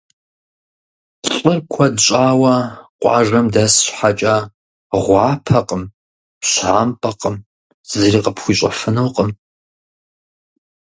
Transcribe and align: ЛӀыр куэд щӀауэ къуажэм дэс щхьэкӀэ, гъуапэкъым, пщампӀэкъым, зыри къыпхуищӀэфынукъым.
ЛӀыр 1.41 1.59
куэд 1.71 1.95
щӀауэ 2.05 2.53
къуажэм 3.01 3.47
дэс 3.53 3.73
щхьэкӀэ, 3.85 4.35
гъуапэкъым, 5.03 5.83
пщампӀэкъым, 6.41 7.35
зыри 7.89 8.19
къыпхуищӀэфынукъым. 8.25 9.29